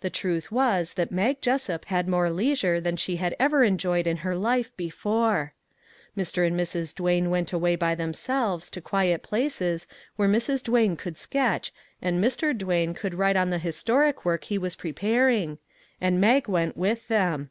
The 0.00 0.08
truth 0.08 0.50
was 0.50 0.94
that 0.94 1.12
Mag 1.12 1.42
Jessup 1.42 1.84
had 1.92 2.08
more 2.08 2.30
leisure 2.30 2.80
than 2.80 2.96
she 2.96 3.16
had 3.16 3.36
ever 3.38 3.64
enjoyed 3.64 4.06
in 4.06 4.16
her 4.24 4.34
life 4.34 4.74
before. 4.78 5.52
Mr. 6.16 6.46
and 6.46 6.58
Mrs. 6.58 6.94
Duane 6.94 7.28
went 7.28 7.52
away 7.52 7.76
by 7.76 7.94
themselves 7.94 8.70
to 8.70 8.80
quiet 8.80 9.22
places 9.22 9.86
where 10.16 10.26
Mrs. 10.26 10.62
Duane 10.62 10.96
could 10.96 11.18
sketch 11.18 11.70
and 12.00 12.18
Mr. 12.24 12.56
Duane 12.56 12.94
could 12.94 13.12
write 13.12 13.36
on 13.36 13.50
the 13.50 13.58
historic 13.58 14.24
work 14.24 14.44
he 14.44 14.56
was 14.56 14.74
preparing, 14.74 15.58
and 16.00 16.18
Mag 16.18 16.48
went 16.48 16.74
with 16.74 17.06
them. 17.08 17.50